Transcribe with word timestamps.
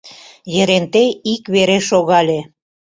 Еренте 0.61 1.03
ик 1.33 1.43
вере 1.53 1.79
шогале. 1.89 2.39